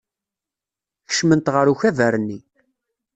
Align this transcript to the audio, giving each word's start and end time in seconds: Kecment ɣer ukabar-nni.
Kecment 1.09 1.51
ɣer 1.53 1.65
ukabar-nni. 1.73 2.39